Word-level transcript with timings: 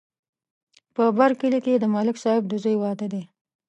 په 0.95 1.03
بر 1.17 1.31
کلي 1.39 1.59
کې 1.65 1.73
د 1.79 1.85
ملک 1.95 2.15
صاحب 2.23 2.43
د 2.47 2.53
زوی 2.63 2.75
واده 2.81 3.07
دی 3.13 3.23